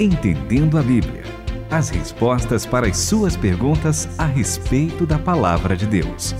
Entendendo 0.00 0.76
a 0.76 0.82
Bíblia. 0.82 1.22
As 1.70 1.88
respostas 1.88 2.66
para 2.66 2.88
as 2.88 2.96
suas 2.96 3.36
perguntas 3.36 4.08
a 4.18 4.26
respeito 4.26 5.06
da 5.06 5.20
palavra 5.20 5.76
de 5.76 5.86
Deus. 5.86 6.34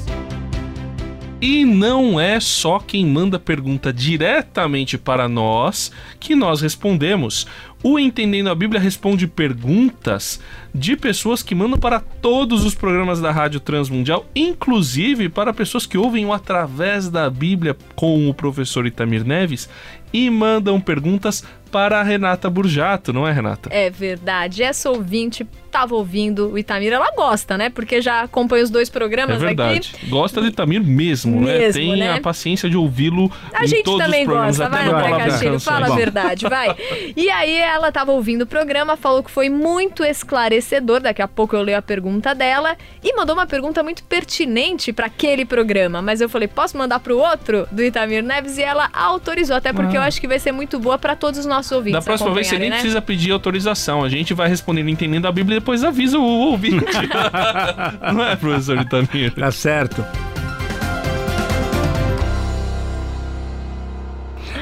E 1.40 1.64
não 1.64 2.18
é 2.18 2.40
só 2.40 2.80
quem 2.80 3.06
manda 3.06 3.38
pergunta 3.38 3.92
diretamente 3.92 4.98
para 4.98 5.28
nós 5.28 5.92
que 6.18 6.34
nós 6.34 6.62
respondemos. 6.62 7.46
O 7.86 7.98
Entendendo 7.98 8.48
a 8.48 8.54
Bíblia 8.54 8.80
responde 8.80 9.26
perguntas 9.26 10.40
de 10.74 10.96
pessoas 10.96 11.42
que 11.42 11.54
mandam 11.54 11.78
para 11.78 12.00
todos 12.00 12.64
os 12.64 12.74
programas 12.74 13.20
da 13.20 13.30
Rádio 13.30 13.60
Transmundial, 13.60 14.24
inclusive 14.34 15.28
para 15.28 15.52
pessoas 15.52 15.84
que 15.84 15.98
ouvem 15.98 16.24
o 16.24 16.32
Através 16.32 17.10
da 17.10 17.28
Bíblia 17.28 17.76
com 17.94 18.26
o 18.26 18.32
professor 18.32 18.86
Itamir 18.86 19.22
Neves 19.22 19.68
e 20.14 20.30
mandam 20.30 20.80
perguntas 20.80 21.44
para 21.74 21.98
a 21.98 22.04
Renata 22.04 22.48
Burjato, 22.48 23.12
não 23.12 23.26
é, 23.26 23.32
Renata? 23.32 23.68
É 23.72 23.90
verdade. 23.90 24.62
Essa 24.62 24.88
ouvinte 24.88 25.44
estava 25.66 25.96
ouvindo 25.96 26.52
o 26.52 26.56
Itamir, 26.56 26.92
ela 26.92 27.10
gosta, 27.16 27.58
né? 27.58 27.68
Porque 27.68 28.00
já 28.00 28.20
acompanha 28.20 28.62
os 28.62 28.70
dois 28.70 28.88
programas. 28.88 29.42
É 29.42 29.46
verdade. 29.46 29.92
Aqui. 29.92 30.06
Gosta 30.06 30.40
do 30.40 30.46
Itamir 30.46 30.80
mesmo, 30.80 31.40
mesmo 31.40 31.46
né? 31.46 31.72
Tem 31.72 31.96
né? 31.96 32.12
a 32.12 32.20
paciência 32.20 32.70
de 32.70 32.76
ouvi-lo 32.76 33.28
A 33.52 33.66
gente 33.66 33.82
também 33.98 34.24
gosta, 34.24 34.68
vai, 34.68 34.86
André 34.86 35.24
Castilho, 35.24 35.58
fala 35.58 35.92
a 35.92 35.96
verdade, 35.96 36.48
vai. 36.48 36.76
E 37.16 37.28
aí 37.28 37.58
ela 37.74 37.88
estava 37.88 38.12
ouvindo 38.12 38.42
o 38.42 38.46
programa, 38.46 38.96
falou 38.96 39.22
que 39.22 39.30
foi 39.30 39.48
muito 39.48 40.04
esclarecedor, 40.04 41.00
daqui 41.00 41.20
a 41.22 41.28
pouco 41.28 41.54
eu 41.56 41.62
leio 41.62 41.78
a 41.78 41.82
pergunta 41.82 42.34
dela, 42.34 42.76
e 43.02 43.14
mandou 43.14 43.34
uma 43.34 43.46
pergunta 43.46 43.82
muito 43.82 44.02
pertinente 44.04 44.92
para 44.92 45.06
aquele 45.06 45.44
programa, 45.44 46.00
mas 46.00 46.20
eu 46.20 46.28
falei, 46.28 46.48
posso 46.48 46.76
mandar 46.76 47.00
pro 47.00 47.18
outro, 47.18 47.66
do 47.70 47.82
Itamir 47.82 48.22
Neves? 48.22 48.58
E 48.58 48.62
ela 48.62 48.88
autorizou, 48.92 49.56
até 49.56 49.72
porque 49.72 49.96
Ah. 49.96 50.00
eu 50.00 50.02
acho 50.02 50.20
que 50.20 50.28
vai 50.28 50.38
ser 50.38 50.52
muito 50.52 50.78
boa 50.78 50.98
para 50.98 51.14
todos 51.16 51.38
os 51.40 51.46
nossos 51.46 51.70
ouvintes 51.72 52.00
Da 52.00 52.04
próxima 52.04 52.32
vez 52.32 52.46
você 52.46 52.58
nem 52.58 52.70
né? 52.70 52.76
precisa 52.76 53.02
pedir 53.02 53.32
autorização. 53.32 54.02
A 54.04 54.08
gente 54.08 54.32
vai 54.34 54.48
respondendo 54.48 54.88
entendendo 54.88 55.26
a 55.26 55.32
Bíblia 55.32 55.56
e 55.56 55.60
depois 55.60 55.82
avisa 55.84 56.18
o 56.18 56.22
ouvinte. 56.22 56.84
não 58.14 58.24
é, 58.24 58.36
professor 58.36 58.78
Itamir? 58.80 59.32
Tá 59.34 59.50
certo. 59.50 60.04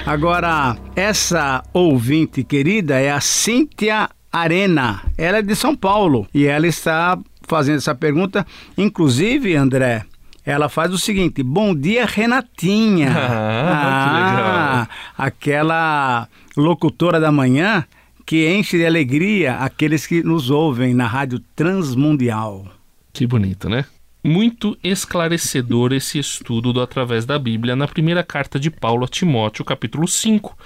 Agora, 0.05 0.77
essa 0.97 1.63
ouvinte 1.73 2.43
querida 2.43 2.99
é 2.99 3.11
a 3.11 3.21
Cíntia 3.21 4.11
Arena. 4.33 5.03
Ela 5.17 5.39
é 5.39 5.43
de 5.43 5.55
São 5.55 5.77
Paulo 5.77 6.27
e 6.35 6.45
ela 6.45 6.67
está 6.67 7.17
fazendo 7.47 7.77
essa 7.79 7.95
pergunta. 7.95 8.45
Inclusive, 8.77 9.55
André, 9.55 10.05
ela 10.45 10.69
faz 10.69 10.93
o 10.93 10.99
seguinte: 10.99 11.43
Bom 11.43 11.75
dia, 11.75 12.05
Renatinha. 12.05 13.13
Ah, 13.65 14.05
que 14.05 14.15
legal. 14.15 14.89
aquela 15.17 16.29
locutora 16.57 17.21
da 17.21 17.31
manhã 17.31 17.85
que 18.27 18.53
enche 18.53 18.77
de 18.77 18.85
alegria 18.85 19.57
aqueles 19.57 20.07
que 20.07 20.23
nos 20.23 20.51
ouvem 20.51 20.95
na 20.95 21.07
Rádio 21.07 21.39
Transmundial. 21.55 22.67
Que 23.13 23.27
bonito, 23.27 23.69
né? 23.69 23.85
Muito 24.25 24.79
esclarecedor 24.85 25.93
esse 25.93 26.19
estudo 26.19 26.73
do 26.73 26.81
Através 26.81 27.25
da 27.25 27.39
Bíblia 27.39 27.75
na 27.75 27.89
primeira 27.89 28.23
carta 28.23 28.59
de 28.59 28.71
Paulo 28.71 29.05
a 29.05 29.09
Timóteo, 29.09 29.65
capítulo 29.65 30.07
5. 30.07 30.57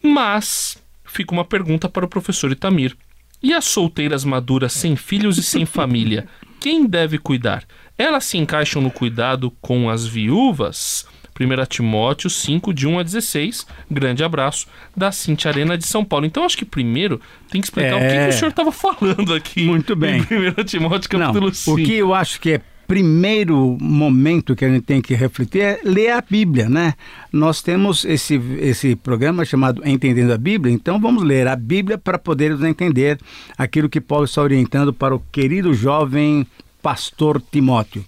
Mas 0.00 0.78
fica 1.04 1.32
uma 1.32 1.44
pergunta 1.44 1.88
para 1.88 2.04
o 2.04 2.08
professor 2.08 2.52
Itamir. 2.52 2.96
E 3.42 3.52
as 3.52 3.64
solteiras 3.64 4.24
maduras 4.24 4.72
sem 4.72 4.94
filhos 4.94 5.38
e 5.38 5.42
sem 5.42 5.66
família, 5.66 6.26
quem 6.60 6.86
deve 6.86 7.18
cuidar? 7.18 7.64
Elas 7.98 8.24
se 8.24 8.38
encaixam 8.38 8.80
no 8.80 8.90
cuidado 8.90 9.50
com 9.60 9.90
as 9.90 10.06
viúvas? 10.06 11.06
1 11.38 11.66
Timóteo 11.66 12.30
5, 12.30 12.72
de 12.72 12.86
1 12.86 13.00
a 13.00 13.02
16. 13.02 13.66
Grande 13.90 14.22
abraço 14.22 14.68
da 14.96 15.10
Cintia 15.10 15.50
Arena 15.50 15.76
de 15.76 15.84
São 15.84 16.04
Paulo. 16.04 16.24
Então, 16.26 16.44
acho 16.44 16.56
que 16.56 16.64
primeiro 16.64 17.20
tem 17.50 17.60
que 17.60 17.66
explicar 17.66 17.96
o 17.96 17.98
que, 17.98 18.04
É. 18.04 18.28
que 18.28 18.34
o 18.34 18.38
senhor 18.38 18.50
estava 18.50 18.70
falando 18.70 19.34
aqui. 19.34 19.64
Muito 19.66 19.96
bem. 19.96 20.24
Em 20.30 20.62
1 20.62 20.64
Timóteo 20.64 21.10
capítulo 21.10 21.46
Não, 21.46 21.52
5. 21.54 21.72
o 21.72 21.84
que 21.84 21.94
eu 21.94 22.14
acho 22.14 22.40
que 22.40 22.52
é 22.52 22.60
primeiro 22.86 23.76
momento 23.80 24.54
que 24.54 24.64
a 24.64 24.68
gente 24.68 24.84
tem 24.84 25.00
que 25.00 25.14
refletir 25.14 25.60
é 25.60 25.80
ler 25.84 26.10
a 26.10 26.20
Bíblia, 26.20 26.68
né? 26.68 26.94
Nós 27.32 27.62
temos 27.62 28.04
esse, 28.04 28.34
esse 28.60 28.96
programa 28.96 29.44
chamado 29.44 29.82
Entendendo 29.86 30.32
a 30.32 30.38
Bíblia, 30.38 30.72
então 30.72 31.00
vamos 31.00 31.22
ler 31.22 31.48
a 31.48 31.56
Bíblia 31.56 31.98
para 31.98 32.18
podermos 32.18 32.62
entender 32.62 33.18
aquilo 33.56 33.88
que 33.88 34.00
Paulo 34.00 34.24
está 34.24 34.42
orientando 34.42 34.92
para 34.92 35.14
o 35.14 35.22
querido 35.32 35.74
jovem 35.74 36.46
pastor 36.82 37.42
Timóteo. 37.50 38.04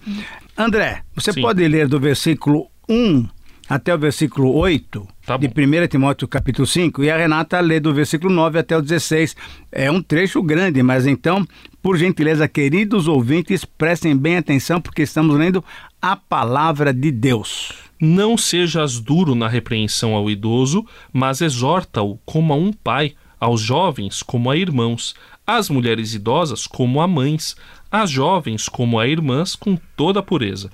André, 0.56 1.02
você 1.14 1.32
Sim. 1.32 1.40
pode 1.40 1.66
ler 1.66 1.88
do 1.88 1.98
versículo 1.98 2.66
1 2.88 3.35
até 3.68 3.94
o 3.94 3.98
versículo 3.98 4.54
8 4.54 5.06
Tá 5.26 5.36
de 5.36 5.48
bom. 5.48 5.54
1 5.60 5.88
Timóteo 5.88 6.28
capítulo 6.28 6.66
5 6.66 7.02
e 7.02 7.10
a 7.10 7.16
Renata 7.16 7.58
lê 7.58 7.80
do 7.80 7.92
versículo 7.92 8.32
9 8.32 8.60
até 8.60 8.76
o 8.76 8.80
16. 8.80 9.34
É 9.72 9.90
um 9.90 10.00
trecho 10.00 10.40
grande, 10.40 10.80
mas 10.84 11.04
então, 11.04 11.44
por 11.82 11.96
gentileza, 11.98 12.46
queridos 12.46 13.08
ouvintes, 13.08 13.64
prestem 13.64 14.16
bem 14.16 14.36
atenção 14.36 14.80
porque 14.80 15.02
estamos 15.02 15.36
lendo 15.36 15.64
a 16.00 16.14
palavra 16.14 16.94
de 16.94 17.10
Deus. 17.10 17.72
Não 18.00 18.38
sejas 18.38 19.00
duro 19.00 19.34
na 19.34 19.48
repreensão 19.48 20.14
ao 20.14 20.30
idoso, 20.30 20.86
mas 21.12 21.40
exorta-o 21.40 22.18
como 22.24 22.52
a 22.52 22.56
um 22.56 22.72
pai, 22.72 23.14
aos 23.40 23.60
jovens 23.60 24.22
como 24.22 24.48
a 24.48 24.56
irmãos, 24.56 25.14
às 25.44 25.68
mulheres 25.68 26.14
idosas 26.14 26.68
como 26.68 27.00
a 27.00 27.08
mães, 27.08 27.56
às 27.90 28.10
jovens 28.10 28.68
como 28.68 29.00
a 29.00 29.08
irmãs 29.08 29.56
com 29.56 29.76
toda 29.96 30.20
a 30.20 30.22
pureza. 30.22 30.70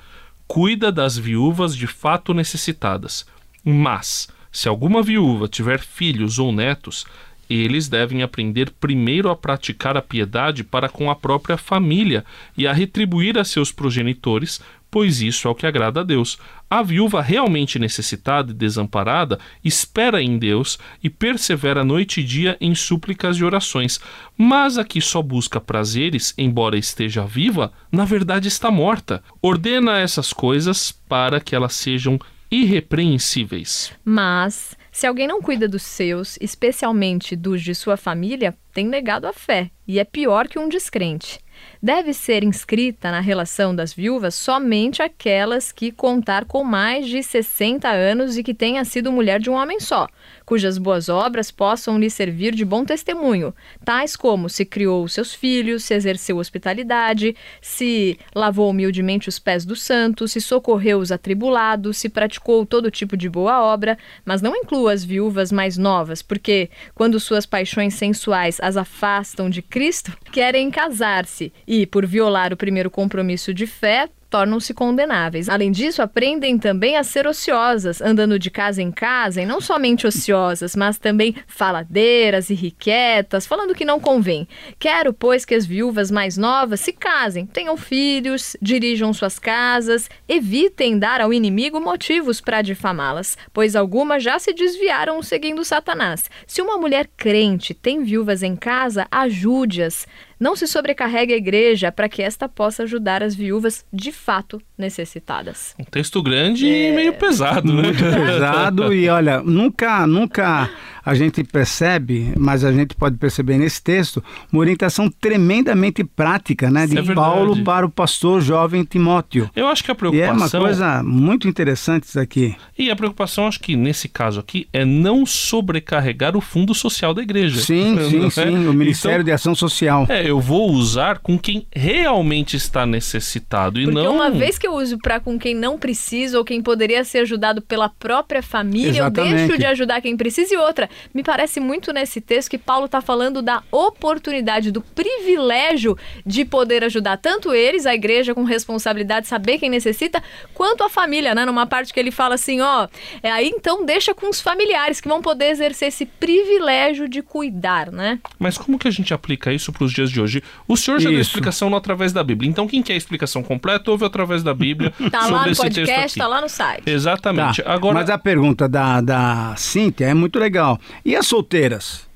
Cuida 0.46 0.92
das 0.92 1.16
viúvas 1.16 1.76
de 1.76 1.86
fato 1.86 2.34
necessitadas. 2.34 3.26
Mas, 3.64 4.28
se 4.50 4.68
alguma 4.68 5.02
viúva 5.02 5.48
tiver 5.48 5.80
filhos 5.80 6.38
ou 6.38 6.52
netos, 6.52 7.06
eles 7.48 7.88
devem 7.88 8.22
aprender 8.22 8.70
primeiro 8.80 9.30
a 9.30 9.36
praticar 9.36 9.96
a 9.96 10.02
piedade 10.02 10.64
para 10.64 10.88
com 10.88 11.10
a 11.10 11.16
própria 11.16 11.56
família 11.56 12.24
e 12.56 12.66
a 12.66 12.72
retribuir 12.72 13.38
a 13.38 13.44
seus 13.44 13.70
progenitores, 13.70 14.60
pois 14.92 15.22
isso 15.22 15.48
é 15.48 15.50
o 15.50 15.54
que 15.54 15.66
agrada 15.66 16.00
a 16.00 16.04
Deus. 16.04 16.38
A 16.68 16.82
viúva 16.82 17.22
realmente 17.22 17.78
necessitada 17.78 18.52
e 18.52 18.54
desamparada 18.54 19.38
espera 19.64 20.22
em 20.22 20.38
Deus 20.38 20.78
e 21.02 21.08
persevera 21.08 21.82
noite 21.82 22.20
e 22.20 22.24
dia 22.24 22.58
em 22.60 22.74
súplicas 22.74 23.38
e 23.38 23.44
orações. 23.44 23.98
Mas 24.36 24.76
a 24.76 24.84
que 24.84 25.00
só 25.00 25.22
busca 25.22 25.58
prazeres, 25.58 26.34
embora 26.36 26.76
esteja 26.76 27.24
viva, 27.24 27.72
na 27.90 28.04
verdade 28.04 28.48
está 28.48 28.70
morta. 28.70 29.24
Ordena 29.40 29.98
essas 29.98 30.30
coisas 30.30 30.92
para 30.92 31.40
que 31.40 31.56
elas 31.56 31.74
sejam 31.74 32.20
irrepreensíveis. 32.50 33.92
Mas, 34.04 34.76
se 34.90 35.06
alguém 35.06 35.26
não 35.26 35.40
cuida 35.40 35.66
dos 35.66 35.82
seus, 35.82 36.36
especialmente 36.38 37.34
dos 37.34 37.62
de 37.62 37.74
sua 37.74 37.96
família, 37.96 38.54
tem 38.74 38.86
negado 38.86 39.26
a 39.26 39.32
fé 39.32 39.70
e 39.88 39.98
é 39.98 40.04
pior 40.04 40.48
que 40.48 40.58
um 40.58 40.68
descrente. 40.68 41.40
Deve 41.82 42.14
ser 42.14 42.44
inscrita 42.44 43.10
na 43.10 43.18
relação 43.18 43.74
das 43.74 43.92
viúvas 43.92 44.36
somente 44.36 45.02
aquelas 45.02 45.72
que 45.72 45.90
contar 45.90 46.44
com 46.44 46.62
mais 46.62 47.08
de 47.08 47.22
60 47.22 47.88
anos 47.88 48.38
e 48.38 48.42
que 48.44 48.54
tenha 48.54 48.84
sido 48.84 49.10
mulher 49.10 49.40
de 49.40 49.50
um 49.50 49.54
homem 49.54 49.80
só, 49.80 50.06
cujas 50.46 50.78
boas 50.78 51.08
obras 51.08 51.50
possam 51.50 51.98
lhe 51.98 52.08
servir 52.08 52.54
de 52.54 52.64
bom 52.64 52.84
testemunho, 52.84 53.52
tais 53.84 54.14
como 54.16 54.48
se 54.48 54.64
criou 54.64 55.08
seus 55.08 55.34
filhos, 55.34 55.82
se 55.82 55.94
exerceu 55.94 56.38
hospitalidade, 56.38 57.34
se 57.60 58.16
lavou 58.34 58.70
humildemente 58.70 59.28
os 59.28 59.38
pés 59.38 59.64
dos 59.64 59.82
santos, 59.82 60.32
se 60.32 60.40
socorreu 60.40 60.98
os 60.98 61.10
atribulados, 61.10 61.96
se 61.96 62.08
praticou 62.08 62.64
todo 62.64 62.90
tipo 62.90 63.16
de 63.16 63.28
boa 63.28 63.62
obra, 63.62 63.98
mas 64.24 64.40
não 64.40 64.54
inclua 64.54 64.92
as 64.92 65.04
viúvas 65.04 65.50
mais 65.50 65.76
novas, 65.76 66.22
porque 66.22 66.70
quando 66.94 67.18
suas 67.18 67.44
paixões 67.44 67.94
sensuais 67.94 68.58
as 68.60 68.76
afastam 68.76 69.50
de 69.50 69.62
Cristo, 69.62 70.16
querem 70.30 70.70
casar-se 70.70 71.51
e, 71.66 71.86
por 71.86 72.06
violar 72.06 72.52
o 72.52 72.56
primeiro 72.56 72.90
compromisso 72.90 73.52
de 73.52 73.66
fé, 73.66 74.08
tornam-se 74.32 74.72
condenáveis. 74.72 75.50
Além 75.50 75.70
disso, 75.70 76.00
aprendem 76.00 76.56
também 76.56 76.96
a 76.96 77.04
ser 77.04 77.26
ociosas, 77.26 78.00
andando 78.00 78.38
de 78.38 78.50
casa 78.50 78.80
em 78.80 78.90
casa, 78.90 79.42
e 79.42 79.46
não 79.46 79.60
somente 79.60 80.06
ociosas, 80.06 80.74
mas 80.74 80.96
também 80.96 81.36
faladeiras 81.46 82.48
e 82.48 82.54
irrequietas, 82.54 83.46
falando 83.46 83.74
que 83.74 83.84
não 83.84 84.00
convém. 84.00 84.48
Quero, 84.78 85.12
pois, 85.12 85.44
que 85.44 85.54
as 85.54 85.66
viúvas 85.66 86.10
mais 86.10 86.38
novas 86.38 86.80
se 86.80 86.94
casem, 86.94 87.44
tenham 87.44 87.76
filhos, 87.76 88.56
dirijam 88.62 89.12
suas 89.12 89.38
casas, 89.38 90.08
evitem 90.26 90.98
dar 90.98 91.20
ao 91.20 91.34
inimigo 91.34 91.78
motivos 91.78 92.40
para 92.40 92.62
difamá-las, 92.62 93.36
pois 93.52 93.76
algumas 93.76 94.22
já 94.22 94.38
se 94.38 94.54
desviaram 94.54 95.22
seguindo 95.22 95.62
Satanás. 95.62 96.30
Se 96.46 96.62
uma 96.62 96.78
mulher 96.78 97.06
crente 97.18 97.74
tem 97.74 98.02
viúvas 98.02 98.42
em 98.42 98.56
casa, 98.56 99.06
ajude-as. 99.10 100.06
Não 100.40 100.56
se 100.56 100.66
sobrecarregue 100.66 101.34
a 101.34 101.36
igreja 101.36 101.92
para 101.92 102.08
que 102.08 102.20
esta 102.20 102.48
possa 102.48 102.82
ajudar 102.82 103.22
as 103.22 103.32
viúvas 103.32 103.86
de 103.92 104.10
fato 104.22 104.60
necessitadas. 104.82 105.74
Um 105.78 105.84
texto 105.84 106.22
grande 106.22 106.68
é... 106.68 106.90
e 106.90 106.94
meio 106.94 107.14
pesado, 107.14 107.72
né? 107.72 107.82
Muito 107.84 108.04
pesado 108.04 108.92
e 108.92 109.08
olha, 109.08 109.40
nunca, 109.40 110.06
nunca 110.06 110.68
a 111.04 111.14
gente 111.14 111.42
percebe, 111.42 112.32
mas 112.38 112.64
a 112.64 112.72
gente 112.72 112.94
pode 112.94 113.16
perceber 113.16 113.58
nesse 113.58 113.82
texto, 113.82 114.22
uma 114.52 114.60
orientação 114.60 115.10
tremendamente 115.10 116.04
prática, 116.04 116.70
né, 116.70 116.86
de 116.86 116.98
é 116.98 117.14
Paulo 117.14 117.62
para 117.64 117.84
o 117.84 117.90
pastor 117.90 118.40
jovem 118.40 118.84
Timóteo. 118.84 119.50
Eu 119.54 119.66
acho 119.66 119.82
que 119.82 119.90
a 119.90 119.94
preocupação... 119.94 120.36
E 120.36 120.40
é 120.40 120.44
uma 120.44 120.48
coisa 120.48 121.02
muito 121.02 121.48
interessante 121.48 122.04
isso 122.04 122.20
aqui. 122.20 122.54
E 122.78 122.90
a 122.90 122.96
preocupação, 122.96 123.48
acho 123.48 123.60
que 123.60 123.74
nesse 123.74 124.08
caso 124.08 124.38
aqui, 124.38 124.68
é 124.72 124.84
não 124.84 125.26
sobrecarregar 125.26 126.36
o 126.36 126.40
fundo 126.40 126.74
social 126.74 127.12
da 127.12 127.22
igreja. 127.22 127.60
Sim, 127.60 127.98
sim, 128.08 128.26
é? 128.26 128.30
sim, 128.30 128.66
o 128.68 128.72
Ministério 128.72 129.16
então, 129.16 129.24
de 129.24 129.32
Ação 129.32 129.54
Social. 129.54 130.06
É, 130.08 130.28
eu 130.28 130.40
vou 130.40 130.70
usar 130.70 131.18
com 131.18 131.38
quem 131.38 131.66
realmente 131.74 132.56
está 132.56 132.86
necessitado 132.86 133.80
e 133.80 133.84
Porque 133.84 134.00
não... 134.00 134.14
uma 134.14 134.30
vez 134.30 134.56
que 134.56 134.66
eu 134.66 134.71
uso 134.74 134.98
para 134.98 135.20
com 135.20 135.38
quem 135.38 135.54
não 135.54 135.78
precisa 135.78 136.38
ou 136.38 136.44
quem 136.44 136.62
poderia 136.62 137.04
ser 137.04 137.18
ajudado 137.18 137.62
pela 137.62 137.88
própria 137.88 138.42
família, 138.42 139.00
Exatamente. 139.00 139.32
eu 139.32 139.46
deixo 139.46 139.58
de 139.58 139.66
ajudar 139.66 140.00
quem 140.00 140.16
precisa 140.16 140.54
e 140.54 140.56
outra 140.56 140.88
me 141.14 141.22
parece 141.22 141.60
muito 141.60 141.92
nesse 141.92 142.20
texto 142.20 142.50
que 142.50 142.58
Paulo 142.58 142.86
está 142.86 143.00
falando 143.00 143.42
da 143.42 143.62
oportunidade, 143.70 144.70
do 144.70 144.80
privilégio 144.80 145.96
de 146.24 146.44
poder 146.44 146.84
ajudar 146.84 147.16
tanto 147.16 147.52
eles, 147.54 147.86
a 147.86 147.94
igreja 147.94 148.34
com 148.34 148.44
responsabilidade, 148.44 149.26
saber 149.26 149.58
quem 149.58 149.70
necessita, 149.70 150.22
quanto 150.54 150.82
a 150.82 150.88
família, 150.88 151.34
né? 151.34 151.44
Numa 151.44 151.66
parte 151.66 151.92
que 151.92 152.00
ele 152.00 152.10
fala 152.10 152.34
assim, 152.34 152.60
ó, 152.60 152.88
é, 153.22 153.30
aí 153.30 153.48
então 153.54 153.84
deixa 153.84 154.14
com 154.14 154.28
os 154.28 154.40
familiares 154.40 155.00
que 155.00 155.08
vão 155.08 155.20
poder 155.20 155.50
exercer 155.50 155.88
esse 155.88 156.06
privilégio 156.06 157.08
de 157.08 157.22
cuidar, 157.22 157.90
né? 157.90 158.18
Mas 158.38 158.56
como 158.58 158.78
que 158.78 158.88
a 158.88 158.90
gente 158.90 159.12
aplica 159.12 159.52
isso 159.52 159.72
para 159.72 159.84
os 159.84 159.92
dias 159.92 160.10
de 160.10 160.20
hoje? 160.20 160.42
O 160.66 160.76
senhor 160.76 160.98
já 160.98 161.10
isso. 161.10 161.12
deu 161.12 161.20
explicação 161.20 161.70
no 161.70 161.76
através 161.76 162.12
da 162.12 162.22
Bíblia. 162.22 162.48
Então 162.48 162.66
quem 162.66 162.82
quer 162.82 162.94
a 162.94 162.96
explicação 162.96 163.42
completa 163.42 163.90
ouve 163.90 164.04
através 164.04 164.42
da 164.42 164.52
Bíblia 164.52 164.61
tá 165.10 165.22
sobre 165.22 165.34
lá 165.34 165.44
no 165.44 165.52
esse 165.52 165.60
podcast, 165.62 165.94
texto 165.94 166.12
aqui. 166.12 166.18
Tá 166.18 166.26
lá 166.26 166.40
no 166.40 166.48
site. 166.48 166.82
Exatamente. 166.90 167.62
Tá. 167.62 167.72
Agora... 167.72 167.94
Mas 167.94 168.10
a 168.10 168.18
pergunta 168.18 168.68
da, 168.68 169.00
da 169.00 169.54
Cíntia 169.56 170.06
é 170.06 170.14
muito 170.14 170.38
legal. 170.38 170.78
E 171.04 171.16
as 171.16 171.26
solteiras? 171.26 172.08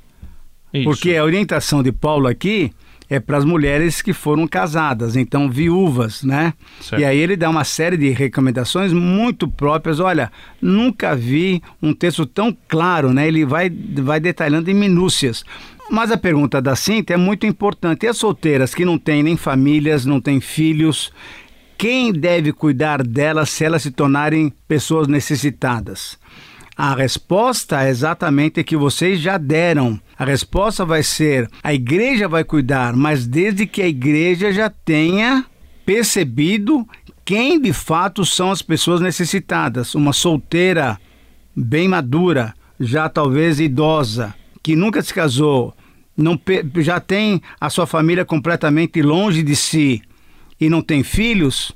Isso. 0.72 0.84
Porque 0.84 1.16
a 1.16 1.24
orientação 1.24 1.82
de 1.82 1.92
Paulo 1.92 2.26
aqui 2.26 2.72
é 3.08 3.20
para 3.20 3.38
as 3.38 3.44
mulheres 3.44 4.02
que 4.02 4.12
foram 4.12 4.46
casadas, 4.48 5.14
então 5.14 5.48
viúvas, 5.48 6.24
né? 6.24 6.52
Certo. 6.80 7.00
E 7.00 7.04
aí 7.04 7.18
ele 7.18 7.36
dá 7.36 7.48
uma 7.48 7.62
série 7.62 7.96
de 7.96 8.10
recomendações 8.10 8.92
muito 8.92 9.46
próprias. 9.46 10.00
Olha, 10.00 10.30
nunca 10.60 11.14
vi 11.14 11.62
um 11.80 11.94
texto 11.94 12.26
tão 12.26 12.56
claro, 12.66 13.12
né? 13.12 13.28
Ele 13.28 13.44
vai, 13.44 13.70
vai 13.70 14.18
detalhando 14.18 14.70
em 14.70 14.74
minúcias. 14.74 15.44
Mas 15.88 16.10
a 16.10 16.16
pergunta 16.16 16.60
da 16.60 16.74
Cinta 16.74 17.14
é 17.14 17.16
muito 17.16 17.46
importante. 17.46 18.04
E 18.04 18.08
as 18.08 18.16
solteiras 18.16 18.74
que 18.74 18.84
não 18.84 18.98
têm 18.98 19.22
nem 19.22 19.36
famílias, 19.36 20.04
não 20.04 20.20
têm 20.20 20.40
filhos, 20.40 21.12
quem 21.78 22.12
deve 22.12 22.52
cuidar 22.52 23.02
delas 23.02 23.50
se 23.50 23.64
elas 23.64 23.82
se 23.82 23.90
tornarem 23.90 24.52
pessoas 24.66 25.06
necessitadas? 25.06 26.18
A 26.76 26.94
resposta 26.94 27.82
é 27.82 27.88
exatamente 27.88 28.64
que 28.64 28.76
vocês 28.76 29.20
já 29.20 29.38
deram. 29.38 30.00
A 30.18 30.24
resposta 30.24 30.84
vai 30.84 31.02
ser: 31.02 31.50
a 31.62 31.72
igreja 31.72 32.28
vai 32.28 32.44
cuidar, 32.44 32.94
mas 32.94 33.26
desde 33.26 33.66
que 33.66 33.82
a 33.82 33.88
igreja 33.88 34.52
já 34.52 34.70
tenha 34.70 35.44
percebido 35.84 36.86
quem 37.24 37.60
de 37.60 37.72
fato 37.72 38.24
são 38.24 38.50
as 38.50 38.62
pessoas 38.62 39.00
necessitadas. 39.00 39.94
Uma 39.94 40.12
solteira 40.12 40.98
bem 41.54 41.88
madura, 41.88 42.54
já 42.78 43.08
talvez 43.08 43.60
idosa, 43.60 44.34
que 44.62 44.76
nunca 44.76 45.02
se 45.02 45.12
casou, 45.12 45.74
não 46.16 46.38
já 46.76 47.00
tem 47.00 47.40
a 47.60 47.68
sua 47.68 47.86
família 47.86 48.24
completamente 48.24 49.00
longe 49.02 49.42
de 49.42 49.56
si 49.56 50.02
e 50.60 50.68
não 50.68 50.82
tem 50.82 51.02
filhos, 51.02 51.72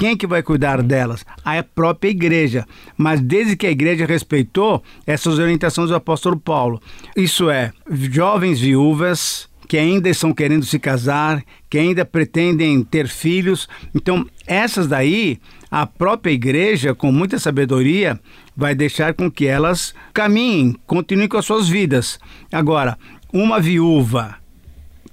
quem 0.00 0.16
que 0.16 0.26
vai 0.26 0.42
cuidar 0.42 0.82
delas? 0.82 1.26
A 1.44 1.62
própria 1.62 2.08
igreja. 2.08 2.66
Mas 2.96 3.20
desde 3.20 3.54
que 3.54 3.66
a 3.66 3.70
igreja 3.70 4.06
respeitou 4.06 4.82
essas 5.06 5.38
orientações 5.38 5.90
do 5.90 5.94
apóstolo 5.94 6.38
Paulo. 6.40 6.80
Isso 7.14 7.50
é, 7.50 7.70
jovens 8.10 8.58
viúvas 8.60 9.46
que 9.68 9.76
ainda 9.76 10.08
estão 10.08 10.32
querendo 10.32 10.64
se 10.64 10.78
casar, 10.78 11.44
que 11.68 11.78
ainda 11.78 12.04
pretendem 12.04 12.82
ter 12.82 13.06
filhos. 13.06 13.68
Então, 13.94 14.26
essas 14.46 14.88
daí, 14.88 15.38
a 15.70 15.86
própria 15.86 16.32
igreja, 16.32 16.94
com 16.94 17.12
muita 17.12 17.38
sabedoria, 17.38 18.18
vai 18.56 18.74
deixar 18.74 19.14
com 19.14 19.30
que 19.30 19.46
elas 19.46 19.94
caminhem, 20.12 20.74
continuem 20.86 21.28
com 21.28 21.36
as 21.36 21.44
suas 21.44 21.68
vidas. 21.68 22.18
Agora, 22.50 22.98
uma 23.32 23.60
viúva 23.60 24.36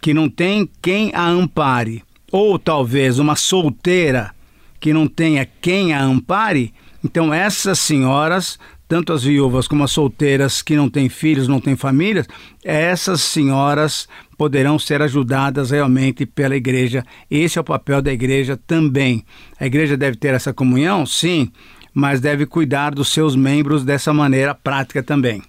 que 0.02 0.14
não 0.14 0.30
tem 0.30 0.68
quem 0.82 1.12
a 1.14 1.28
ampare, 1.28 2.04
ou 2.32 2.60
talvez 2.60 3.20
uma 3.20 3.36
solteira 3.36 4.32
que 4.80 4.94
não 4.94 5.08
tenha 5.08 5.48
quem 5.62 5.94
a 5.94 6.04
ampare, 6.04 6.74
então 7.04 7.34
essas 7.34 7.80
senhoras, 7.80 8.60
tanto 8.88 9.12
as 9.12 9.24
viúvas 9.24 9.68
como 9.68 9.84
as 9.84 9.92
solteiras 9.92 10.62
que 10.62 10.76
não 10.76 10.90
têm 10.90 11.10
filhos, 11.10 11.48
não 11.48 11.60
têm 11.60 11.76
famílias, 11.76 12.28
essas 12.64 13.22
senhoras 13.22 14.08
poderão 14.38 14.78
ser 14.78 15.02
ajudadas 15.02 15.72
realmente 15.72 16.26
pela 16.26 16.56
igreja. 16.56 17.04
Esse 17.30 17.58
é 17.58 17.62
o 17.62 17.64
papel 17.64 18.02
da 18.02 18.12
igreja 18.14 18.58
também. 18.68 19.26
A 19.60 19.66
igreja 19.66 19.98
deve 19.98 20.18
ter 20.18 20.34
essa 20.34 20.54
comunhão? 20.54 21.06
Sim, 21.06 21.52
mas 21.94 22.22
deve 22.22 22.46
cuidar 22.46 22.94
dos 22.94 23.10
seus 23.10 23.36
membros 23.36 23.84
dessa 23.84 24.14
maneira 24.14 24.54
prática 24.54 25.02
também. 25.02 25.42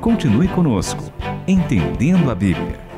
Continue 0.00 0.48
conosco, 0.48 1.12
entendendo 1.46 2.28
a 2.28 2.34
Bíblia. 2.34 2.91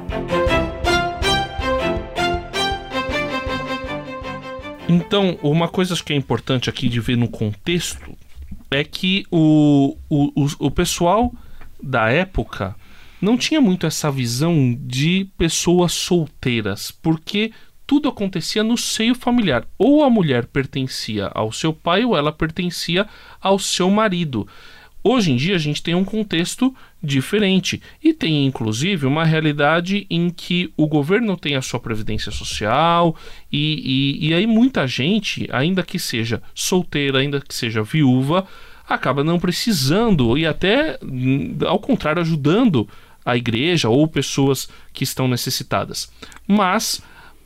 Então, 4.89 5.39
uma 5.43 5.67
coisa 5.67 5.97
que 6.03 6.13
é 6.13 6.17
importante 6.17 6.69
aqui 6.69 6.89
de 6.89 7.01
ver 7.01 7.17
no 7.17 7.29
contexto 7.29 8.17
é 8.71 8.85
que 8.85 9.25
o, 9.31 9.97
o, 10.11 10.47
o, 10.59 10.71
pessoal 10.71 11.33
da 11.83 12.11
época 12.11 12.77
não 13.21 13.39
tinha 13.39 13.61
muito 13.61 13.87
essa 13.87 14.11
visão 14.11 14.77
de 14.79 15.27
pessoas 15.39 15.93
solteiras, 15.93 16.91
porque 16.91 17.53
tudo 17.87 18.09
acontecia 18.09 18.63
no 18.63 18.77
seio 18.77 19.15
familiar. 19.15 19.67
Ou 19.79 20.05
a 20.05 20.11
mulher 20.11 20.47
pertencia 20.47 21.31
ao 21.35 21.51
seu 21.51 21.73
pai 21.73 22.05
ou 22.05 22.17
ela 22.17 22.33
pertencia 22.33 23.07
ao 23.41 23.59
seu 23.59 23.91
marido. 23.91 24.47
Hoje 25.03 25.33
em 25.33 25.37
dia 25.37 25.55
a 25.55 25.59
gente 25.59 25.83
tem 25.83 25.95
um 25.95 26.05
contexto 26.05 26.75
diferente 27.05 27.81
e 28.03 28.13
tem 28.13 28.47
inclusive 28.47 29.07
uma 29.07 29.25
realidade 29.25 30.07
em 30.09 30.31
que 30.31 30.73
o 30.77 30.87
governo 30.87 31.37
tem 31.37 31.57
a 31.57 31.63
sua 31.63 31.79
previdência 31.79 32.33
social 32.33 33.15
e, 33.53 34.19
e, 34.21 34.29
e 34.29 34.35
aí 34.35 34.47
muita 34.47 34.87
gente, 34.87 35.49
ainda 35.53 35.83
que 35.83 35.99
seja 35.99 36.43
solteira, 36.55 37.19
ainda 37.19 37.41
que 37.41 37.55
seja 37.55 37.83
viúva, 37.83 38.47
acaba 38.89 39.25
não 39.25 39.39
precisando 39.39 40.37
e 40.37 40.47
até 40.47 40.99
hum, 41.03 41.57
ao 41.67 41.79
contrário 41.79 42.21
ajudando 42.21 42.89
a 43.25 43.37
igreja 43.37 43.89
ou 43.89 44.07
pessoas 44.07 44.69
que 44.93 45.05
estão 45.05 45.27
necessitadas. 45.27 46.11
Mas 46.47 47.03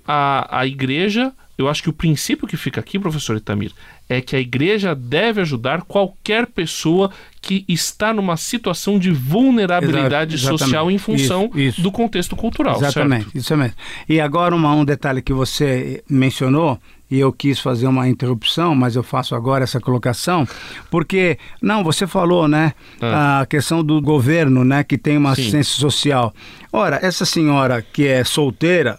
a, 0.07 0.61
a 0.61 0.67
igreja, 0.67 1.33
eu 1.59 1.69
acho 1.69 1.83
que 1.83 1.91
o 1.91 1.93
princípio 1.93 2.47
que 2.47 2.57
fica 2.57 2.81
aqui, 2.81 3.01
professor 3.01 3.37
Itamir, 3.37 3.73
é 4.09 4.21
que 4.21 4.37
a 4.37 4.39
igreja 4.39 4.95
deve 4.95 5.41
ajudar 5.41 5.83
qualquer 5.83 6.47
pessoa 6.47 7.11
que 7.43 7.65
está 7.69 8.15
numa 8.15 8.37
situação 8.37 8.97
de 8.97 9.11
vulnerabilidade 9.11 10.37
Exato, 10.37 10.57
social 10.57 10.89
em 10.89 10.99
função 10.99 11.47
isso, 11.47 11.59
isso. 11.59 11.83
do 11.83 11.91
contexto 11.91 12.37
cultural. 12.37 12.77
Exatamente, 12.77 13.25
certo? 13.25 13.37
isso 13.37 13.57
mesmo. 13.57 13.75
E 14.09 14.21
agora 14.21 14.55
uma, 14.55 14.73
um 14.73 14.85
detalhe 14.85 15.21
que 15.21 15.33
você 15.33 16.03
mencionou, 16.09 16.79
e 17.11 17.19
eu 17.19 17.33
quis 17.33 17.59
fazer 17.59 17.89
uma 17.89 18.09
interrupção, 18.09 18.75
mas 18.75 18.95
eu 18.95 19.03
faço 19.03 19.35
agora 19.35 19.65
essa 19.65 19.81
colocação, 19.81 20.47
porque, 20.91 21.39
não, 21.61 21.83
você 21.83 22.07
falou, 22.07 22.47
né, 22.47 22.73
ah. 23.01 23.41
a 23.41 23.47
questão 23.47 23.83
do 23.83 24.01
governo, 24.01 24.65
né, 24.65 24.85
que 24.85 24.97
tem 24.97 25.17
uma 25.17 25.35
Sim. 25.35 25.41
assistência 25.41 25.81
social. 25.81 26.33
Ora, 26.73 27.01
essa 27.03 27.25
senhora 27.25 27.83
que 27.83 28.07
é 28.07 28.23
solteira, 28.23 28.99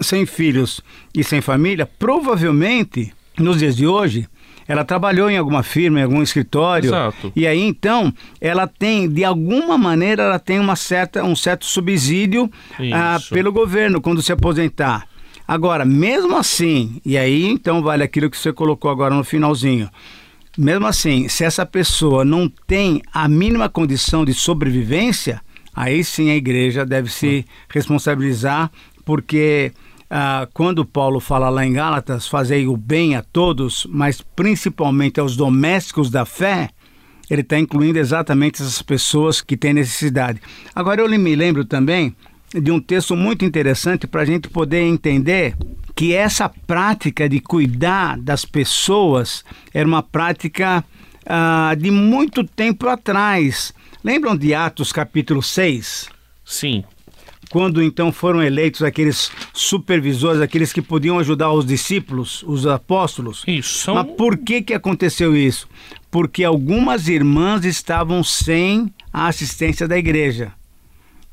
sem 0.00 0.26
filhos 0.26 0.80
e 1.14 1.22
sem 1.24 1.40
família, 1.40 1.86
provavelmente, 1.98 3.12
nos 3.38 3.58
dias 3.58 3.76
de 3.76 3.86
hoje, 3.86 4.28
ela 4.70 4.84
trabalhou 4.84 5.28
em 5.28 5.36
alguma 5.36 5.64
firma, 5.64 5.98
em 5.98 6.04
algum 6.04 6.22
escritório. 6.22 6.90
Exato. 6.90 7.32
E 7.34 7.44
aí 7.44 7.60
então 7.60 8.14
ela 8.40 8.68
tem, 8.68 9.08
de 9.08 9.24
alguma 9.24 9.76
maneira, 9.76 10.22
ela 10.22 10.38
tem 10.38 10.60
uma 10.60 10.76
certa, 10.76 11.24
um 11.24 11.34
certo 11.34 11.64
subsídio 11.66 12.48
ah, 12.94 13.18
pelo 13.30 13.52
governo 13.52 14.00
quando 14.00 14.22
se 14.22 14.32
aposentar. 14.32 15.08
Agora, 15.46 15.84
mesmo 15.84 16.36
assim, 16.36 17.00
e 17.04 17.18
aí 17.18 17.48
então 17.48 17.82
vale 17.82 18.04
aquilo 18.04 18.30
que 18.30 18.36
você 18.38 18.52
colocou 18.52 18.88
agora 18.88 19.12
no 19.12 19.24
finalzinho. 19.24 19.90
Mesmo 20.56 20.86
assim, 20.86 21.26
se 21.28 21.42
essa 21.42 21.66
pessoa 21.66 22.24
não 22.24 22.48
tem 22.48 23.02
a 23.12 23.26
mínima 23.26 23.68
condição 23.68 24.24
de 24.24 24.32
sobrevivência, 24.32 25.40
aí 25.74 26.04
sim 26.04 26.30
a 26.30 26.36
igreja 26.36 26.86
deve 26.86 27.10
se 27.10 27.44
responsabilizar, 27.68 28.70
porque 29.04 29.72
ah, 30.08 30.48
quando 30.52 30.84
Paulo 30.84 31.20
fala 31.20 31.48
lá 31.48 31.64
em 31.64 31.72
Gálatas, 31.72 32.26
fazei 32.26 32.66
o 32.66 32.76
bem 32.76 33.14
a 33.14 33.22
todos, 33.22 33.86
mas 33.88 34.20
principalmente 34.20 35.20
aos 35.20 35.36
domésticos 35.36 36.10
da 36.10 36.24
fé, 36.24 36.70
ele 37.30 37.42
está 37.42 37.58
incluindo 37.58 37.98
exatamente 37.98 38.60
essas 38.60 38.82
pessoas 38.82 39.40
que 39.40 39.56
têm 39.56 39.72
necessidade. 39.72 40.40
Agora 40.74 41.00
eu 41.00 41.08
me 41.08 41.36
lembro 41.36 41.64
também 41.64 42.14
de 42.52 42.72
um 42.72 42.80
texto 42.80 43.14
muito 43.14 43.44
interessante 43.44 44.08
para 44.08 44.22
a 44.22 44.24
gente 44.24 44.48
poder 44.48 44.82
entender 44.82 45.56
que 45.94 46.12
essa 46.12 46.48
prática 46.48 47.28
de 47.28 47.38
cuidar 47.38 48.18
das 48.18 48.44
pessoas 48.44 49.44
era 49.72 49.86
uma 49.86 50.02
prática 50.02 50.84
ah, 51.24 51.74
de 51.78 51.90
muito 51.90 52.42
tempo 52.42 52.88
atrás. 52.88 53.72
Lembram 54.02 54.36
de 54.36 54.54
Atos 54.54 54.92
capítulo 54.92 55.42
6? 55.42 56.08
Sim. 56.44 56.82
Quando 57.50 57.82
então 57.82 58.12
foram 58.12 58.40
eleitos 58.40 58.80
aqueles 58.80 59.30
supervisores, 59.52 60.40
aqueles 60.40 60.72
que 60.72 60.80
podiam 60.80 61.18
ajudar 61.18 61.52
os 61.52 61.66
discípulos, 61.66 62.44
os 62.46 62.64
apóstolos. 62.64 63.42
Isso. 63.44 63.78
São... 63.78 63.96
Mas 63.96 64.06
por 64.16 64.38
que, 64.38 64.62
que 64.62 64.72
aconteceu 64.72 65.36
isso? 65.36 65.68
Porque 66.12 66.44
algumas 66.44 67.08
irmãs 67.08 67.64
estavam 67.64 68.22
sem 68.22 68.94
a 69.12 69.26
assistência 69.26 69.88
da 69.88 69.98
igreja. 69.98 70.52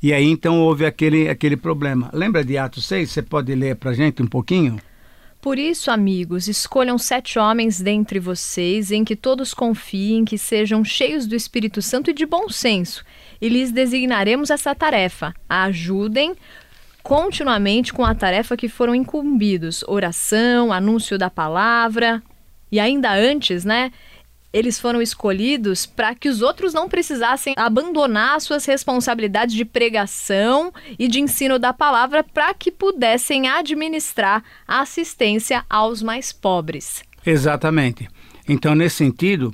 E 0.02 0.12
aí 0.12 0.26
então 0.26 0.60
houve 0.60 0.88
aquele, 0.88 1.30
aquele 1.30 1.56
problema. 1.56 2.10
Lembra 2.12 2.44
de 2.44 2.58
Atos 2.58 2.88
6? 2.88 3.12
Você 3.12 3.22
pode 3.22 3.54
ler 3.54 3.76
para 3.76 3.94
gente 3.94 4.22
um 4.24 4.28
pouquinho? 4.28 4.80
Por 5.40 5.60
isso, 5.60 5.92
amigos, 5.92 6.48
escolham 6.48 6.98
sete 6.98 7.38
homens 7.38 7.80
dentre 7.80 8.20
vocês 8.20 8.92
em 8.92 9.06
que 9.06 9.16
todos 9.16 9.54
confiem, 9.54 10.26
que 10.26 10.38
sejam 10.38 10.84
cheios 10.84 11.28
do 11.28 11.36
Espírito 11.36 11.80
Santo 11.80 12.10
e 12.10 12.14
de 12.14 12.26
bom 12.26 12.50
senso, 12.50 13.06
e 13.42 13.50
lhes 13.50 13.72
designaremos 13.72 14.50
essa 14.50 14.74
tarefa. 14.74 15.34
Ajudem 15.48 16.36
continuamente 17.04 17.94
com 17.94 18.04
a 18.04 18.16
tarefa 18.16 18.58
que 18.58 18.68
foram 18.68 18.94
incumbidos: 18.94 19.84
oração, 19.88 20.74
anúncio 20.74 21.18
da 21.18 21.30
palavra. 21.30 22.22
E 22.72 22.80
ainda 22.80 23.14
antes, 23.14 23.64
né? 23.64 23.92
eles 24.52 24.80
foram 24.80 25.02
escolhidos 25.02 25.86
para 25.86 26.16
que 26.16 26.30
os 26.30 26.42
outros 26.42 26.74
não 26.74 26.90
precisassem 26.90 27.54
abandonar 27.58 28.40
suas 28.42 28.66
responsabilidades 28.66 29.54
de 29.54 29.66
pregação 29.66 30.74
e 30.98 31.08
de 31.08 31.20
ensino 31.20 31.60
da 31.60 31.74
palavra 31.74 32.24
para 32.24 32.54
que 32.54 32.72
pudessem 32.72 33.48
administrar 33.48 34.44
a 34.68 34.82
assistência 34.82 35.64
aos 35.70 36.02
mais 36.02 36.32
pobres. 36.32 37.04
Exatamente. 37.26 38.08
Então, 38.48 38.74
nesse 38.74 38.96
sentido, 38.96 39.54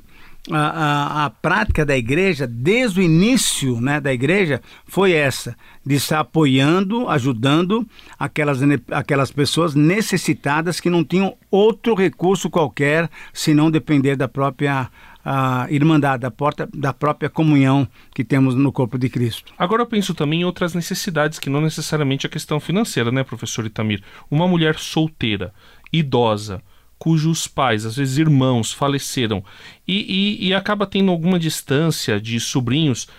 a, 0.52 0.58
a, 0.58 1.26
a, 1.26 1.30
prática 1.30 1.86
da 1.86 1.96
igreja, 1.96 2.46
desde 2.46 3.00
o 3.00 3.04
início 3.04 3.80
né, 3.80 4.02
da 4.02 4.14
igreja, 4.14 4.62
foi 4.86 5.14
essa, 5.14 5.56
de 5.86 5.96
estar 5.96 6.20
apoiando, 6.20 7.08
ajudando 7.10 7.88
aquelas, 8.20 8.60
aquelas 8.92 9.32
pessoas 9.32 9.74
necessitadas 9.74 10.80
que 10.80 10.90
não 10.90 11.04
tinham 11.04 11.36
outro 11.50 11.96
recurso 11.96 12.50
qualquer 12.50 13.10
senão 13.32 13.72
depender 13.72 14.16
da 14.16 14.28
própria 14.28 14.90
a 15.26 15.68
irmandade, 15.70 16.22
da, 16.22 16.32
porta, 16.32 16.68
da 16.74 16.92
própria 16.92 17.30
comunhão 17.30 17.88
que 18.14 18.26
temos 18.26 18.56
no 18.56 18.74
corpo 18.74 18.98
de 18.98 19.08
Cristo. 19.08 19.54
Agora 19.58 19.82
eu 19.82 19.86
penso 19.86 20.14
também 20.14 20.42
em 20.42 20.44
outras 20.44 20.74
necessidades 20.74 21.40
que 21.40 21.50
não 21.50 21.62
necessariamente 21.62 22.28
a 22.28 22.30
questão 22.30 22.60
financeira, 22.60 23.10
né, 23.10 23.24
professor 23.24 23.66
Itamir? 23.66 24.04
Uma 24.30 24.48
mulher 24.48 24.76
solteira, 24.76 25.54
idosa, 25.94 26.62
cujos 27.04 27.48
pais, 27.48 27.86
às 27.86 27.98
vezes 27.98 28.18
irmãos, 28.18 28.72
faleceram 28.72 29.44
e, 29.86 30.38
e, 30.40 30.48
e 30.48 30.54
acaba 30.54 30.88
tendo 30.88 31.12
alguma 31.12 31.38
distância 31.38 32.18
de 32.18 32.40
sobrinhos 32.40 33.10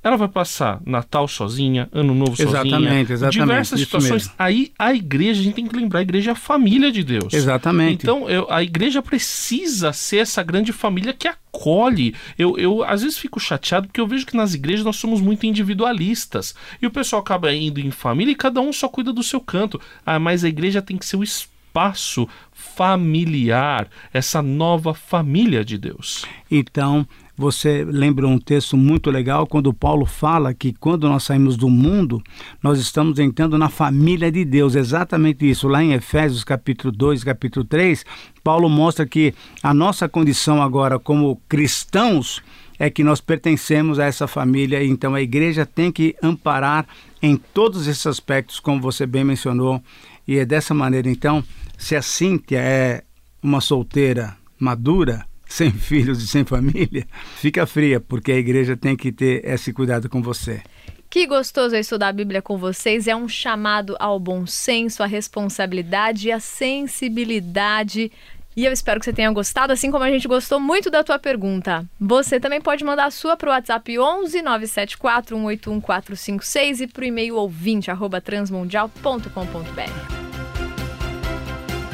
ela 0.00 0.16
vai 0.16 0.26
passar 0.26 0.80
Natal 0.84 1.28
sozinha, 1.28 1.88
Ano 1.92 2.12
Novo 2.12 2.36
sozinha. 2.36 2.50
Exatamente, 2.50 3.12
exatamente. 3.12 3.38
Diversas 3.38 3.80
situações. 3.80 4.30
Aí 4.36 4.72
a 4.76 4.92
igreja, 4.92 5.40
a 5.40 5.44
gente 5.44 5.54
tem 5.54 5.66
que 5.66 5.76
lembrar, 5.76 6.00
a 6.00 6.02
igreja 6.02 6.30
é 6.30 6.32
a 6.32 6.36
família 6.36 6.90
de 6.90 7.04
Deus. 7.04 7.32
Exatamente. 7.32 8.02
Então 8.02 8.28
eu, 8.28 8.50
a 8.50 8.64
igreja 8.64 9.00
precisa 9.00 9.92
ser 9.92 10.18
essa 10.18 10.42
grande 10.42 10.72
família 10.72 11.12
que 11.12 11.28
acolhe. 11.28 12.16
Eu, 12.36 12.58
eu 12.58 12.82
às 12.82 13.02
vezes 13.02 13.16
fico 13.16 13.38
chateado 13.38 13.86
porque 13.86 14.00
eu 14.00 14.06
vejo 14.06 14.26
que 14.26 14.36
nas 14.36 14.54
igrejas 14.54 14.84
nós 14.84 14.96
somos 14.96 15.20
muito 15.20 15.46
individualistas. 15.46 16.52
E 16.80 16.86
o 16.86 16.90
pessoal 16.90 17.22
acaba 17.22 17.54
indo 17.54 17.78
em 17.78 17.92
família 17.92 18.32
e 18.32 18.36
cada 18.36 18.60
um 18.60 18.72
só 18.72 18.88
cuida 18.88 19.12
do 19.12 19.22
seu 19.22 19.40
canto. 19.40 19.80
Ah, 20.04 20.18
mas 20.18 20.42
a 20.42 20.48
igreja 20.48 20.82
tem 20.82 20.96
que 20.96 21.06
ser 21.06 21.16
o 21.16 21.22
espírito 21.22 21.51
espaço 21.72 22.28
familiar, 22.52 23.88
essa 24.12 24.42
nova 24.42 24.92
família 24.92 25.64
de 25.64 25.78
Deus. 25.78 26.26
Então, 26.50 27.06
você 27.34 27.82
lembra 27.82 28.28
um 28.28 28.38
texto 28.38 28.76
muito 28.76 29.10
legal 29.10 29.46
quando 29.46 29.72
Paulo 29.72 30.04
fala 30.04 30.52
que 30.52 30.74
quando 30.74 31.08
nós 31.08 31.22
saímos 31.22 31.56
do 31.56 31.70
mundo, 31.70 32.22
nós 32.62 32.78
estamos 32.78 33.18
entrando 33.18 33.56
na 33.56 33.70
família 33.70 34.30
de 34.30 34.44
Deus. 34.44 34.74
Exatamente 34.74 35.48
isso. 35.48 35.66
Lá 35.66 35.82
em 35.82 35.94
Efésios 35.94 36.44
capítulo 36.44 36.92
2, 36.94 37.24
capítulo 37.24 37.64
3, 37.64 38.04
Paulo 38.44 38.68
mostra 38.68 39.06
que 39.06 39.32
a 39.62 39.72
nossa 39.72 40.06
condição 40.06 40.62
agora 40.62 40.98
como 40.98 41.40
cristãos 41.48 42.42
é 42.78 42.90
que 42.90 43.02
nós 43.02 43.20
pertencemos 43.20 43.98
a 43.98 44.04
essa 44.04 44.26
família, 44.26 44.84
então 44.84 45.14
a 45.14 45.22
igreja 45.22 45.64
tem 45.64 45.92
que 45.92 46.16
amparar 46.22 46.86
em 47.22 47.36
todos 47.36 47.86
esses 47.86 48.06
aspectos, 48.06 48.58
como 48.58 48.80
você 48.80 49.06
bem 49.06 49.22
mencionou, 49.22 49.80
e 50.26 50.38
é 50.38 50.44
dessa 50.44 50.74
maneira 50.74 51.08
então 51.08 51.44
se 51.82 51.96
a 51.96 52.02
Cíntia 52.02 52.60
é 52.60 53.02
uma 53.42 53.60
solteira 53.60 54.36
madura, 54.56 55.26
sem 55.44 55.72
filhos 55.72 56.22
e 56.22 56.28
sem 56.28 56.44
família, 56.44 57.04
fica 57.36 57.66
fria, 57.66 58.00
porque 58.00 58.30
a 58.30 58.38
igreja 58.38 58.76
tem 58.76 58.96
que 58.96 59.10
ter 59.10 59.44
esse 59.44 59.72
cuidado 59.72 60.08
com 60.08 60.22
você. 60.22 60.62
Que 61.10 61.26
gostoso 61.26 61.74
é 61.74 61.80
estudar 61.80 62.08
a 62.08 62.12
Bíblia 62.12 62.40
com 62.40 62.56
vocês. 62.56 63.06
É 63.06 63.14
um 63.14 63.28
chamado 63.28 63.96
ao 63.98 64.18
bom 64.18 64.46
senso, 64.46 65.02
à 65.02 65.06
responsabilidade 65.06 66.28
e 66.28 66.32
à 66.32 66.40
sensibilidade. 66.40 68.10
E 68.56 68.64
eu 68.64 68.72
espero 68.72 68.98
que 68.98 69.04
você 69.04 69.12
tenha 69.12 69.30
gostado, 69.30 69.72
assim 69.72 69.90
como 69.90 70.04
a 70.04 70.10
gente 70.10 70.26
gostou 70.26 70.58
muito 70.58 70.88
da 70.88 71.04
tua 71.04 71.18
pergunta. 71.18 71.84
Você 72.00 72.40
também 72.40 72.62
pode 72.62 72.84
mandar 72.84 73.06
a 73.06 73.10
sua 73.10 73.36
para 73.36 73.50
o 73.50 73.52
WhatsApp 73.52 73.98
11 73.98 74.40
974 74.40 75.36
181 75.36 75.80
456 75.80 76.80
e 76.80 76.86
para 76.86 77.02
o 77.02 77.06
e-mail 77.06 77.36
ouvinte 77.36 77.90
transmundial.com.br. 78.24 80.41